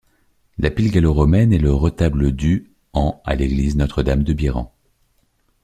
[0.57, 4.73] La pile gallo-romaine et le retable du en l'église Notre-Dame de Biran.